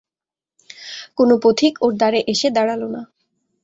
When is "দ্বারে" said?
1.97-2.19